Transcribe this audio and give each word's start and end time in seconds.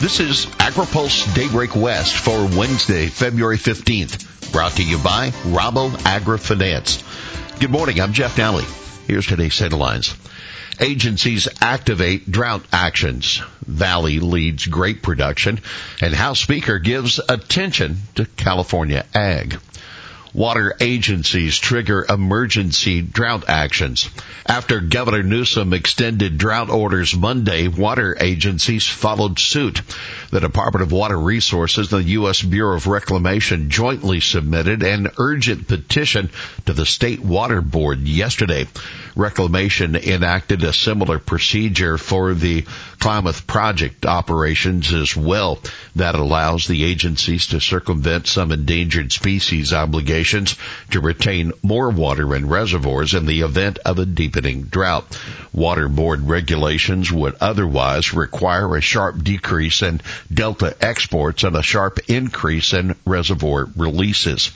This 0.00 0.20
is 0.20 0.46
AgriPulse 0.46 1.34
Daybreak 1.34 1.74
West 1.74 2.16
for 2.18 2.46
Wednesday, 2.56 3.08
February 3.08 3.56
15th, 3.56 4.52
brought 4.52 4.70
to 4.76 4.84
you 4.84 4.96
by 4.96 5.30
Rabo 5.42 5.90
AgriFinance. 5.90 7.02
Good 7.58 7.72
morning, 7.72 8.00
I'm 8.00 8.12
Jeff 8.12 8.36
Nalley. 8.36 8.62
Here's 9.08 9.26
today's 9.26 9.58
headlines. 9.58 10.14
Agencies 10.78 11.48
activate 11.60 12.30
drought 12.30 12.64
actions. 12.72 13.42
Valley 13.66 14.20
leads 14.20 14.66
grape 14.68 15.02
production 15.02 15.58
and 16.00 16.14
House 16.14 16.38
Speaker 16.38 16.78
gives 16.78 17.18
attention 17.28 17.96
to 18.14 18.24
California 18.24 19.04
ag. 19.12 19.58
Water 20.34 20.74
agencies 20.80 21.58
trigger 21.58 22.04
emergency 22.08 23.00
drought 23.00 23.48
actions. 23.48 24.08
After 24.46 24.80
Governor 24.80 25.22
Newsom 25.22 25.72
extended 25.72 26.38
drought 26.38 26.70
orders 26.70 27.16
Monday, 27.16 27.68
water 27.68 28.16
agencies 28.20 28.86
followed 28.86 29.38
suit. 29.38 29.80
The 30.30 30.40
Department 30.40 30.82
of 30.82 30.92
Water 30.92 31.18
Resources 31.18 31.90
and 31.90 32.04
the 32.04 32.10
U.S. 32.10 32.42
Bureau 32.42 32.76
of 32.76 32.86
Reclamation 32.86 33.70
jointly 33.70 34.20
submitted 34.20 34.82
an 34.82 35.10
urgent 35.16 35.66
petition 35.66 36.28
to 36.66 36.74
the 36.74 36.84
State 36.84 37.20
Water 37.20 37.62
Board 37.62 38.00
yesterday. 38.00 38.66
Reclamation 39.16 39.96
enacted 39.96 40.64
a 40.64 40.72
similar 40.74 41.18
procedure 41.18 41.96
for 41.96 42.34
the 42.34 42.66
Klamath 43.00 43.46
Project 43.46 44.04
operations 44.04 44.92
as 44.92 45.16
well. 45.16 45.60
That 45.96 46.14
allows 46.14 46.66
the 46.66 46.84
agencies 46.84 47.46
to 47.48 47.60
circumvent 47.60 48.26
some 48.26 48.52
endangered 48.52 49.12
species 49.12 49.72
obligations 49.72 50.56
to 50.90 51.00
retain 51.00 51.52
more 51.62 51.88
water 51.88 52.34
in 52.36 52.48
reservoirs 52.48 53.14
in 53.14 53.24
the 53.24 53.40
event 53.40 53.78
of 53.78 53.98
a 53.98 54.04
deepening 54.04 54.64
drought. 54.64 55.18
Water 55.54 55.88
Board 55.88 56.28
regulations 56.28 57.10
would 57.10 57.36
otherwise 57.40 58.12
require 58.12 58.76
a 58.76 58.82
sharp 58.82 59.24
decrease 59.24 59.82
in 59.82 60.02
delta 60.32 60.76
exports 60.80 61.44
and 61.44 61.56
a 61.56 61.62
sharp 61.62 61.98
increase 62.08 62.72
in 62.72 62.96
reservoir 63.04 63.68
releases. 63.76 64.50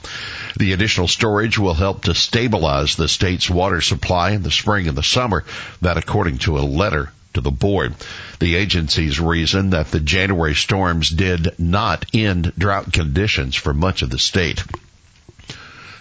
The 0.56 0.72
additional 0.72 1.08
storage 1.08 1.58
will 1.58 1.74
help 1.74 2.04
to 2.04 2.14
stabilize 2.14 2.96
the 2.96 3.08
state's 3.08 3.50
water 3.50 3.80
supply 3.80 4.30
in 4.30 4.42
the 4.42 4.50
spring 4.50 4.88
and 4.88 4.96
the 4.96 5.02
summer, 5.02 5.44
that 5.80 5.96
according 5.96 6.38
to 6.38 6.58
a 6.58 6.60
letter 6.60 7.12
to 7.34 7.40
the 7.40 7.50
board. 7.50 7.94
The 8.40 8.56
agency's 8.56 9.20
reason 9.20 9.70
that 9.70 9.90
the 9.90 10.00
January 10.00 10.54
storms 10.54 11.10
did 11.10 11.58
not 11.58 12.04
end 12.12 12.52
drought 12.58 12.92
conditions 12.92 13.56
for 13.56 13.72
much 13.72 14.02
of 14.02 14.10
the 14.10 14.18
state. 14.18 14.62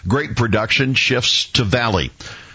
Grape 0.06 0.34
production 0.36 0.94
shifts 0.94 1.46
to 1.52 1.64
valley. 1.64 2.10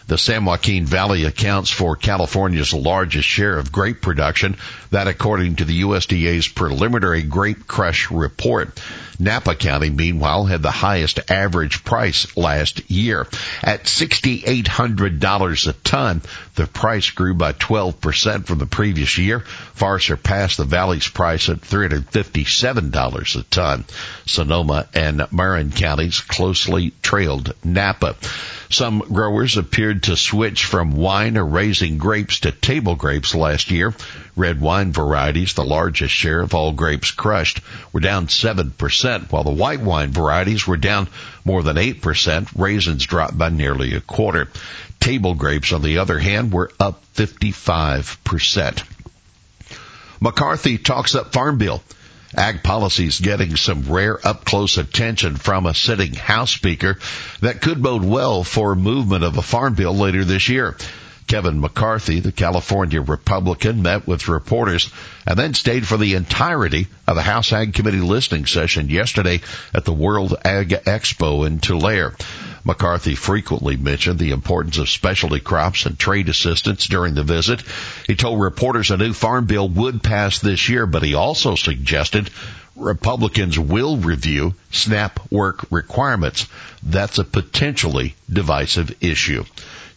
The 0.08 0.18
San 0.18 0.46
Joaquin 0.46 0.86
Valley 0.86 1.26
accounts 1.26 1.70
for 1.70 1.98
California's 1.98 2.74
largest 2.74 3.28
share 3.28 3.58
of 3.58 3.74
grape 3.74 4.02
production, 4.02 4.56
that 4.90 5.08
according 5.08 5.58
to 5.58 5.66
the 5.66 5.82
USDA's 5.82 6.48
preliminary 6.48 7.24
grape 7.24 7.68
crush 7.68 8.10
report. 8.10 8.82
Napa 9.20 9.56
County, 9.56 9.90
meanwhile, 9.90 10.46
had 10.46 10.62
the 10.62 10.72
highest 10.72 11.20
average 11.30 11.84
price 11.84 12.38
last 12.38 12.90
year. 12.90 13.28
At 13.62 13.84
$6,800 13.84 15.68
a 15.68 15.74
ton, 15.74 16.22
the 16.56 16.68
price 16.68 17.10
grew 17.10 17.34
by 17.34 17.52
12% 17.52 18.46
from 18.46 18.60
the 18.60 18.66
previous 18.66 19.18
year, 19.18 19.42
far 19.42 20.00
surpassed 20.00 20.56
the 20.56 20.64
Valley's 20.64 21.08
price 21.10 21.50
at 21.50 21.62
$357 21.62 23.40
a 23.40 23.44
ton. 23.44 23.86
Sonoma 24.26 24.88
and 24.94 25.26
Marin 25.32 25.72
counties 25.72 26.22
closely 26.22 26.94
trailed 27.02 27.54
Napa. 27.64 28.16
Some 28.70 29.00
growers 29.00 29.56
appeared 29.56 30.04
to 30.04 30.18
switch 30.18 30.66
from 30.66 30.92
wine 30.92 31.38
or 31.38 31.46
raising 31.46 31.98
grapes 31.98 32.42
to 32.42 32.52
table 32.52 32.96
grapes 32.96 33.34
last 33.34 33.72
year. 33.72 33.94
Red 34.36 34.60
wine 34.60 34.92
varieties, 34.92 35.54
the 35.54 35.64
largest 35.64 36.14
share 36.14 36.42
of 36.42 36.54
all 36.54 36.74
grapes 36.74 37.12
crushed, 37.12 37.62
were 37.94 38.02
down 38.02 38.28
7%, 38.28 39.32
while 39.32 39.44
the 39.44 39.52
white 39.52 39.80
wine 39.80 40.12
varieties 40.12 40.68
were 40.68 40.78
down 40.78 41.08
more 41.46 41.64
than 41.64 41.78
8%. 41.78 42.50
Raisins 42.56 43.06
dropped 43.06 43.38
by 43.38 43.50
nearly 43.50 43.94
a 43.94 44.02
quarter. 44.02 44.50
Table 45.00 45.34
grapes, 45.34 45.72
on 45.72 45.82
the 45.82 46.00
other 46.00 46.20
hand, 46.20 46.52
were 46.52 46.72
up 46.80 47.02
55%. 47.16 48.84
McCarthy 50.20 50.78
talks 50.78 51.16
up 51.16 51.32
Farm 51.32 51.58
Bill. 51.58 51.82
Ag 52.38 52.62
policy 52.62 53.08
is 53.08 53.20
getting 53.20 53.56
some 53.56 53.84
rare 53.92 54.20
up 54.26 54.46
close 54.46 54.78
attention 54.78 55.36
from 55.36 55.66
a 55.66 55.74
sitting 55.74 56.14
House 56.14 56.52
Speaker 56.52 57.00
that 57.42 57.62
could 57.62 57.82
bode 57.82 58.04
well 58.04 58.44
for 58.44 58.76
movement 58.76 59.24
of 59.24 59.38
a 59.38 59.42
farm 59.42 59.74
bill 59.74 59.96
later 59.96 60.24
this 60.24 60.48
year. 60.48 60.78
Kevin 61.28 61.60
McCarthy, 61.60 62.22
the 62.22 62.32
California 62.32 63.02
Republican, 63.02 63.82
met 63.82 64.08
with 64.08 64.30
reporters 64.30 64.90
and 65.26 65.38
then 65.38 65.54
stayed 65.54 65.86
for 65.86 65.98
the 65.98 66.14
entirety 66.14 66.88
of 67.06 67.16
the 67.16 67.22
House 67.22 67.52
Ag 67.52 67.74
Committee 67.74 68.00
listening 68.00 68.46
session 68.46 68.90
yesterday 68.90 69.42
at 69.74 69.84
the 69.84 69.92
World 69.92 70.36
Ag 70.46 70.70
Expo 70.70 71.46
in 71.46 71.60
Tulare. 71.60 72.14
McCarthy 72.68 73.16
frequently 73.16 73.78
mentioned 73.78 74.20
the 74.20 74.32
importance 74.32 74.78
of 74.78 74.90
specialty 74.90 75.40
crops 75.40 75.86
and 75.86 75.98
trade 75.98 76.28
assistance 76.28 76.86
during 76.86 77.16
the 77.16 77.24
visit. 77.24 77.64
He 78.06 78.16
told 78.16 78.42
reporters 78.42 78.92
a 78.92 78.98
new 78.98 79.14
farm 79.14 79.46
bill 79.46 79.70
would 79.70 80.04
pass 80.04 80.40
this 80.40 80.68
year, 80.68 80.86
but 80.86 81.02
he 81.02 81.14
also 81.14 81.56
suggested 81.56 82.30
Republicans 82.76 83.58
will 83.58 83.96
review 83.98 84.54
SNAP 84.72 85.32
work 85.32 85.66
requirements. 85.72 86.46
That's 86.84 87.18
a 87.20 87.24
potentially 87.24 88.16
divisive 88.30 88.96
issue. 89.02 89.46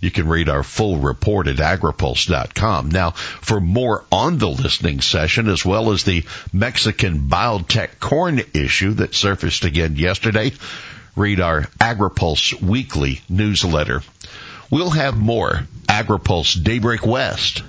You 0.00 0.10
can 0.10 0.28
read 0.28 0.48
our 0.48 0.62
full 0.62 0.96
report 0.96 1.46
at 1.46 1.56
agripulse.com. 1.56 2.90
Now, 2.90 3.10
for 3.10 3.60
more 3.60 4.04
on 4.10 4.38
the 4.38 4.48
listening 4.48 5.02
session, 5.02 5.48
as 5.48 5.64
well 5.64 5.92
as 5.92 6.04
the 6.04 6.24
Mexican 6.52 7.28
biotech 7.28 7.98
corn 8.00 8.40
issue 8.54 8.94
that 8.94 9.14
surfaced 9.14 9.64
again 9.64 9.96
yesterday, 9.96 10.52
read 11.20 11.38
our 11.38 11.62
AgriPulse 11.78 12.62
weekly 12.62 13.20
newsletter. 13.28 14.02
We'll 14.70 14.90
have 14.90 15.18
more 15.18 15.66
AgriPulse 15.86 16.64
Daybreak 16.64 17.04
West 17.04 17.62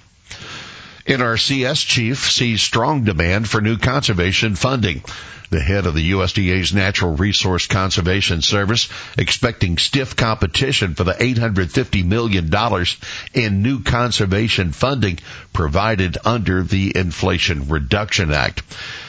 NRCS 1.06 1.86
chief 1.86 2.30
sees 2.30 2.62
strong 2.62 3.04
demand 3.04 3.46
for 3.46 3.60
new 3.60 3.76
conservation 3.76 4.54
funding. 4.54 5.02
The 5.50 5.60
head 5.60 5.84
of 5.84 5.94
the 5.94 6.12
USDA's 6.12 6.72
Natural 6.72 7.14
Resource 7.14 7.66
Conservation 7.66 8.40
Service 8.40 8.88
expecting 9.18 9.76
stiff 9.76 10.16
competition 10.16 10.94
for 10.94 11.04
the 11.04 11.12
$850 11.12 12.06
million 12.06 12.50
in 13.34 13.62
new 13.62 13.82
conservation 13.82 14.72
funding 14.72 15.18
provided 15.52 16.16
under 16.24 16.62
the 16.62 16.96
Inflation 16.96 17.68
Reduction 17.68 18.32
Act. 18.32 18.62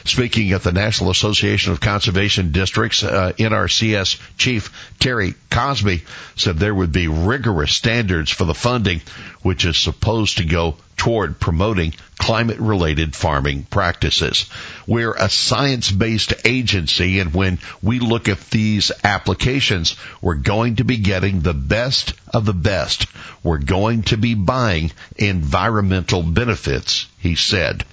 Speaking 0.06 0.52
at 0.52 0.62
the 0.62 0.72
National 0.72 1.10
Association 1.10 1.72
of 1.72 1.82
Conservation 1.82 2.52
Districts, 2.52 3.04
uh, 3.04 3.34
NRCS 3.40 4.20
Chief 4.38 4.94
Terry 5.00 5.34
Cosby 5.50 6.04
said 6.36 6.58
there 6.58 6.76
would 6.76 6.92
be 6.92 7.08
rigorous 7.08 7.74
standards 7.74 8.30
for 8.30 8.46
the 8.46 8.54
funding, 8.54 9.02
which 9.42 9.66
is 9.66 9.78
supposed 9.78 10.38
to 10.38 10.46
go 10.46 10.78
toward 10.96 11.40
promoting 11.40 11.96
climate 12.20 12.60
related 12.60 13.16
farming 13.16 13.64
practices. 13.64 14.46
We're 14.86 15.16
a 15.16 15.28
science 15.28 15.92
based 15.92 16.34
agency 16.46 17.18
and 17.18 17.34
when 17.34 17.58
we 17.82 17.98
look 17.98 18.30
at 18.30 18.52
these 18.52 18.92
applications, 19.04 19.96
we're 20.22 20.36
going 20.36 20.76
to 20.76 20.84
be 20.84 20.98
getting 20.98 21.40
the 21.40 21.56
best 21.56 22.14
of 22.32 22.46
the 22.46 22.54
best. 22.54 23.08
We're 23.42 23.58
going 23.58 24.04
to 24.04 24.18
be 24.18 24.36
buying 24.36 24.92
environmental 25.16 26.22
benefits, 26.22 27.08
he 27.18 27.34
said. 27.34 27.86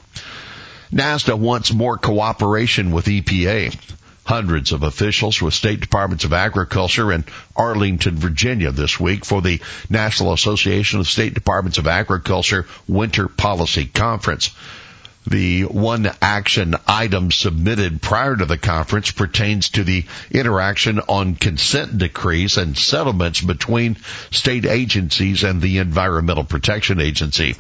NASDA 0.93 1.39
wants 1.39 1.73
more 1.73 1.97
cooperation 1.97 2.91
with 2.93 3.07
EPA. 3.07 3.75
Hundreds 4.25 4.73
of 4.73 4.83
officials 4.83 5.41
with 5.41 5.55
state 5.55 5.81
departments 5.81 6.25
of 6.25 6.35
agriculture 6.35 7.11
in 7.11 7.25
Arlington, 7.57 8.17
Virginia 8.17 8.71
this 8.71 9.01
week 9.01 9.25
for 9.25 9.41
the 9.41 9.61
National 9.89 10.35
Association 10.35 11.01
of 11.01 11.09
State 11.09 11.33
Departments 11.33 11.79
of 11.79 11.87
Agriculture 11.87 12.67
Winter 12.87 13.27
Policy 13.27 13.87
Conference. 13.87 14.51
The 15.27 15.63
one 15.63 16.11
action 16.21 16.75
item 16.87 17.31
submitted 17.31 18.03
prior 18.03 18.35
to 18.35 18.45
the 18.45 18.59
conference 18.59 19.13
pertains 19.13 19.69
to 19.71 19.85
the 19.85 20.05
interaction 20.33 20.99
on 20.99 21.37
consent 21.37 21.97
decrees 21.97 22.57
and 22.57 22.77
settlements 22.77 23.41
between 23.41 23.99
state 24.33 24.67
agencies 24.67 25.45
and 25.45 25.63
the 25.63 25.79
Environmental 25.79 26.45
Protection 26.45 27.01
Agency. 27.01 27.55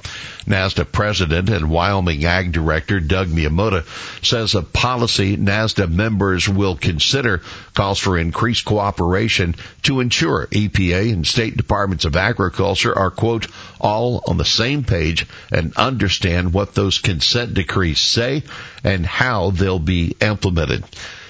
NASDA 0.46 0.90
President 0.90 1.48
and 1.50 1.70
Wyoming 1.70 2.24
Ag 2.24 2.50
Director 2.50 2.98
Doug 2.98 3.28
Miyamoto 3.28 3.84
says 4.24 4.56
a 4.56 4.62
policy 4.62 5.36
NASDA 5.36 5.88
members 5.88 6.48
will 6.48 6.74
consider 6.74 7.42
calls 7.74 8.00
for 8.00 8.18
increased 8.18 8.64
cooperation 8.64 9.54
to 9.82 10.00
ensure 10.00 10.48
EPA 10.48 11.12
and 11.12 11.26
state 11.26 11.56
departments 11.56 12.04
of 12.04 12.16
agriculture 12.16 12.96
are 12.96 13.10
quote 13.10 13.46
all 13.80 14.22
on 14.26 14.36
the 14.36 14.44
same 14.44 14.82
page 14.82 15.26
and 15.52 15.76
understand 15.76 16.52
what 16.52 16.74
those 16.74 16.98
consent 16.98 17.51
decrees 17.54 17.99
say 17.99 18.43
and 18.84 19.04
how 19.06 19.50
they'll 19.50 19.78
be 19.78 20.14
implemented. 20.20 20.84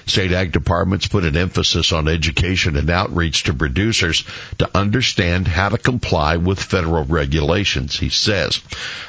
State 0.05 0.33
ag 0.33 0.51
departments 0.51 1.07
put 1.07 1.23
an 1.23 1.37
emphasis 1.37 1.93
on 1.93 2.09
education 2.09 2.75
and 2.75 2.89
outreach 2.89 3.43
to 3.43 3.53
producers 3.53 4.25
to 4.57 4.69
understand 4.77 5.47
how 5.47 5.69
to 5.69 5.77
comply 5.77 6.35
with 6.37 6.61
federal 6.61 7.05
regulations, 7.05 7.97
he 7.97 8.09
says. 8.09 8.59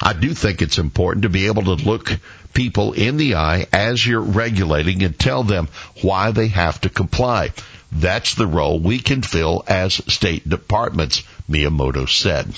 I 0.00 0.12
do 0.12 0.34
think 0.34 0.62
it's 0.62 0.78
important 0.78 1.25
to 1.25 1.28
be 1.28 1.46
able 1.46 1.64
to 1.64 1.84
look 1.84 2.12
people 2.52 2.93
in 2.93 3.17
the 3.17 3.34
eye 3.34 3.67
as 3.72 4.06
you're 4.06 4.20
regulating 4.20 5.02
and 5.02 5.19
tell 5.19 5.43
them 5.43 5.69
why 6.02 6.31
they 6.31 6.49
have 6.49 6.81
to 6.82 6.88
comply. 6.88 7.52
That's 7.90 8.34
the 8.34 8.46
role 8.46 8.78
we 8.78 8.99
can 9.00 9.22
fill 9.22 9.64
as 9.67 9.94
state 9.94 10.49
departments, 10.49 11.22
Miyamoto 11.50 12.08
said. 12.08 12.55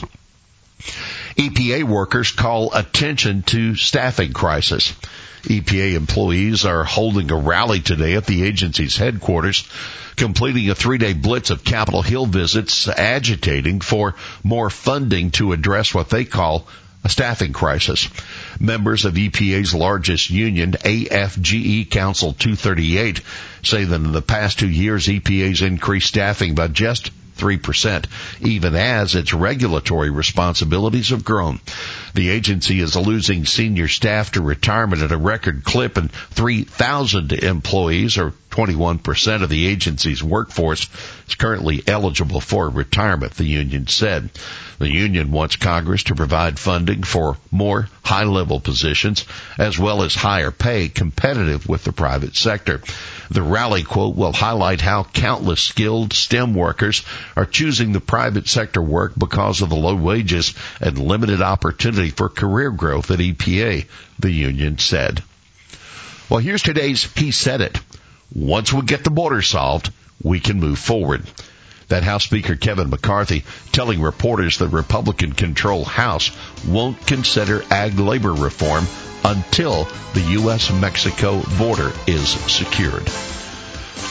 EPA 1.36 1.84
workers 1.84 2.30
call 2.30 2.72
attention 2.74 3.42
to 3.42 3.74
staffing 3.74 4.32
crisis. 4.32 4.94
EPA 5.42 5.94
employees 5.94 6.64
are 6.64 6.82
holding 6.82 7.30
a 7.30 7.36
rally 7.36 7.80
today 7.80 8.14
at 8.14 8.24
the 8.24 8.42
agency's 8.42 8.96
headquarters, 8.96 9.68
completing 10.16 10.70
a 10.70 10.74
three-day 10.74 11.12
blitz 11.12 11.50
of 11.50 11.62
Capitol 11.62 12.00
Hill 12.00 12.24
visits, 12.24 12.88
agitating 12.88 13.80
for 13.80 14.14
more 14.42 14.70
funding 14.70 15.30
to 15.32 15.52
address 15.52 15.94
what 15.94 16.08
they 16.08 16.24
call 16.24 16.66
a 17.04 17.08
staffing 17.10 17.52
crisis. 17.52 18.08
Members 18.58 19.04
of 19.04 19.14
EPA's 19.14 19.74
largest 19.74 20.30
union, 20.30 20.72
AFGE 20.72 21.90
Council 21.90 22.32
238, 22.32 23.20
say 23.62 23.84
that 23.84 23.94
in 23.94 24.12
the 24.12 24.22
past 24.22 24.58
two 24.58 24.68
years, 24.68 25.06
EPA's 25.06 25.60
increased 25.62 26.08
staffing 26.08 26.54
by 26.54 26.66
just 26.66 27.10
3%, 27.36 28.06
even 28.40 28.74
as 28.74 29.14
its 29.14 29.32
regulatory 29.32 30.10
responsibilities 30.10 31.10
have 31.10 31.24
grown. 31.24 31.60
The 32.16 32.30
agency 32.30 32.80
is 32.80 32.96
losing 32.96 33.44
senior 33.44 33.88
staff 33.88 34.32
to 34.32 34.40
retirement 34.40 35.02
at 35.02 35.12
a 35.12 35.18
record 35.18 35.64
clip 35.64 35.98
and 35.98 36.10
3,000 36.10 37.30
employees 37.30 38.16
or 38.16 38.32
21% 38.56 39.42
of 39.42 39.50
the 39.50 39.66
agency's 39.66 40.24
workforce 40.24 40.88
is 41.28 41.34
currently 41.34 41.82
eligible 41.86 42.40
for 42.40 42.70
retirement, 42.70 43.34
the 43.34 43.44
union 43.44 43.86
said. 43.86 44.30
The 44.78 44.90
union 44.90 45.30
wants 45.30 45.56
Congress 45.56 46.04
to 46.04 46.14
provide 46.14 46.58
funding 46.58 47.02
for 47.02 47.36
more 47.50 47.88
high 48.02 48.24
level 48.24 48.60
positions 48.60 49.24
as 49.58 49.78
well 49.78 50.02
as 50.02 50.14
higher 50.14 50.50
pay 50.50 50.88
competitive 50.88 51.68
with 51.68 51.84
the 51.84 51.92
private 51.92 52.36
sector. 52.36 52.80
The 53.30 53.42
rally 53.42 53.82
quote 53.82 54.16
will 54.16 54.32
highlight 54.32 54.80
how 54.80 55.04
countless 55.04 55.60
skilled 55.60 56.12
STEM 56.12 56.54
workers 56.54 57.04
are 57.36 57.46
choosing 57.46 57.92
the 57.92 58.00
private 58.00 58.48
sector 58.48 58.80
work 58.80 59.12
because 59.18 59.62
of 59.62 59.68
the 59.68 59.76
low 59.76 59.96
wages 59.96 60.54
and 60.80 60.98
limited 60.98 61.42
opportunity 62.06 62.10
for 62.10 62.28
career 62.28 62.70
growth 62.70 63.10
at 63.10 63.18
EPA, 63.18 63.86
the 64.18 64.30
union 64.30 64.78
said. 64.78 65.22
Well, 66.28 66.40
here's 66.40 66.62
today's 66.62 67.04
He 67.14 67.30
Said 67.30 67.60
It. 67.60 67.78
Once 68.34 68.72
we 68.72 68.82
get 68.82 69.04
the 69.04 69.10
border 69.10 69.42
solved, 69.42 69.92
we 70.22 70.40
can 70.40 70.60
move 70.60 70.78
forward. 70.78 71.24
That 71.88 72.02
House 72.02 72.24
Speaker 72.24 72.56
Kevin 72.56 72.90
McCarthy 72.90 73.44
telling 73.70 74.02
reporters 74.02 74.58
the 74.58 74.66
Republican 74.66 75.32
controlled 75.32 75.86
House 75.86 76.32
won't 76.66 77.06
consider 77.06 77.62
ag 77.70 77.98
labor 77.98 78.34
reform 78.34 78.86
until 79.24 79.86
the 80.14 80.22
U.S. 80.40 80.72
Mexico 80.72 81.42
border 81.58 81.92
is 82.08 82.28
secured. 82.28 83.08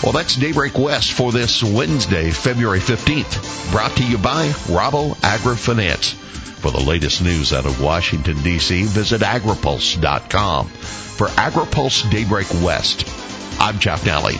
Well, 0.03 0.11
that's 0.11 0.35
Daybreak 0.35 0.77
West 0.77 1.13
for 1.13 1.31
this 1.31 1.63
Wednesday, 1.63 2.31
February 2.31 2.79
15th, 2.79 3.71
brought 3.71 3.95
to 3.97 4.05
you 4.05 4.17
by 4.17 4.49
Rabo 4.67 5.15
AgriFinance. 5.17 6.13
For 6.13 6.71
the 6.71 6.79
latest 6.79 7.21
news 7.21 7.53
out 7.53 7.65
of 7.65 7.81
Washington, 7.81 8.41
D.C., 8.41 8.83
visit 8.83 9.21
agripulse.com. 9.21 10.67
For 10.67 11.27
AgriPulse 11.27 12.09
Daybreak 12.09 12.51
West, 12.63 13.07
I'm 13.59 13.79
Jeff 13.79 14.03
Nalley. 14.03 14.35